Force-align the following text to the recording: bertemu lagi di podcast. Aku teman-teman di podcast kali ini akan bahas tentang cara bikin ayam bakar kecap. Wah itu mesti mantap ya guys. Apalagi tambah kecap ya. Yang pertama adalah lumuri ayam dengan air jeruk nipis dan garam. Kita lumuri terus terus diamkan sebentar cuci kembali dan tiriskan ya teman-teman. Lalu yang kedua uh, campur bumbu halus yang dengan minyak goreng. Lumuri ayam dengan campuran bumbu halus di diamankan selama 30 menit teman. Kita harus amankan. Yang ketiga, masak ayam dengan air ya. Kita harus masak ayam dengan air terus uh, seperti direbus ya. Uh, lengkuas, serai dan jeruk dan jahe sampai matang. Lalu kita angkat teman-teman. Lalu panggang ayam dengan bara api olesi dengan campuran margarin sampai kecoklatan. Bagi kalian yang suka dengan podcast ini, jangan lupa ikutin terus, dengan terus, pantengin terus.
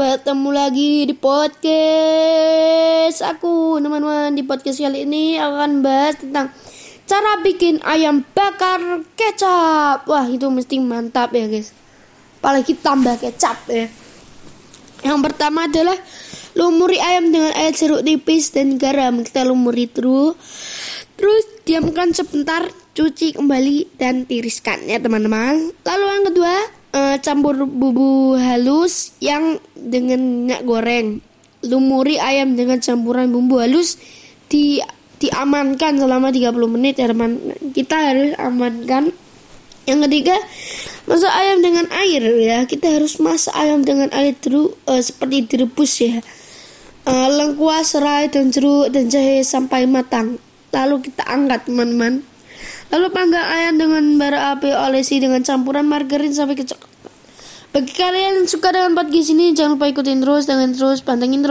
bertemu 0.00 0.48
lagi 0.48 1.04
di 1.04 1.12
podcast. 1.12 1.60
Aku 3.20 3.76
teman-teman 3.84 4.32
di 4.32 4.40
podcast 4.40 4.80
kali 4.80 5.04
ini 5.04 5.36
akan 5.36 5.84
bahas 5.84 6.16
tentang 6.16 6.48
cara 7.04 7.36
bikin 7.44 7.84
ayam 7.84 8.24
bakar 8.32 9.04
kecap. 9.12 10.08
Wah 10.08 10.24
itu 10.24 10.48
mesti 10.48 10.80
mantap 10.80 11.36
ya 11.36 11.44
guys. 11.52 11.76
Apalagi 12.40 12.80
tambah 12.80 13.20
kecap 13.20 13.68
ya. 13.68 13.92
Yang 15.04 15.20
pertama 15.20 15.68
adalah 15.68 16.00
lumuri 16.56 16.96
ayam 16.96 17.28
dengan 17.28 17.52
air 17.60 17.76
jeruk 17.76 18.00
nipis 18.00 18.56
dan 18.56 18.80
garam. 18.80 19.20
Kita 19.20 19.44
lumuri 19.44 19.84
terus 19.84 20.32
terus 21.20 21.44
diamkan 21.68 22.16
sebentar 22.16 22.64
cuci 22.96 23.36
kembali 23.36 24.00
dan 24.00 24.24
tiriskan 24.24 24.80
ya 24.88 24.96
teman-teman. 24.96 25.76
Lalu 25.84 26.04
yang 26.08 26.24
kedua 26.32 26.79
uh, 26.94 27.16
campur 27.22 27.54
bumbu 27.66 28.34
halus 28.38 29.14
yang 29.22 29.58
dengan 29.74 30.20
minyak 30.20 30.62
goreng. 30.66 31.22
Lumuri 31.60 32.16
ayam 32.16 32.56
dengan 32.56 32.80
campuran 32.80 33.28
bumbu 33.28 33.60
halus 33.60 34.00
di 34.48 34.80
diamankan 35.20 36.00
selama 36.00 36.32
30 36.32 36.56
menit 36.72 36.96
teman. 36.96 37.36
Kita 37.76 37.96
harus 38.10 38.32
amankan. 38.40 39.12
Yang 39.88 40.00
ketiga, 40.06 40.36
masak 41.08 41.32
ayam 41.34 41.58
dengan 41.60 41.86
air 41.90 42.22
ya. 42.40 42.58
Kita 42.64 42.86
harus 42.88 43.18
masak 43.20 43.52
ayam 43.56 43.82
dengan 43.82 44.08
air 44.14 44.36
terus 44.38 44.76
uh, 44.86 45.00
seperti 45.00 45.50
direbus 45.50 45.92
ya. 46.00 46.16
Uh, 47.08 47.28
lengkuas, 47.32 47.96
serai 47.96 48.28
dan 48.28 48.52
jeruk 48.52 48.92
dan 48.92 49.08
jahe 49.08 49.40
sampai 49.42 49.88
matang. 49.88 50.38
Lalu 50.70 51.10
kita 51.10 51.26
angkat 51.26 51.66
teman-teman. 51.66 52.22
Lalu 52.90 53.06
panggang 53.10 53.46
ayam 53.50 53.74
dengan 53.78 53.89
bara 54.30 54.54
api 54.54 54.70
olesi 54.70 55.18
dengan 55.18 55.42
campuran 55.42 55.82
margarin 55.90 56.30
sampai 56.30 56.54
kecoklatan. 56.54 56.86
Bagi 57.74 57.90
kalian 57.98 58.30
yang 58.38 58.46
suka 58.46 58.70
dengan 58.70 58.94
podcast 58.94 59.34
ini, 59.34 59.50
jangan 59.58 59.74
lupa 59.74 59.90
ikutin 59.90 60.22
terus, 60.22 60.46
dengan 60.46 60.70
terus, 60.70 61.02
pantengin 61.02 61.42
terus. 61.42 61.48